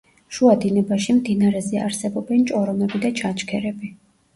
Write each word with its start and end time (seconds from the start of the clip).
შუა 0.37 0.55
დინებაში 0.63 1.15
მდინარეზე 1.19 1.85
არსებობენ 1.85 2.51
ჭორომები 2.55 3.07
და 3.09 3.17
ჩანჩქერები. 3.23 3.97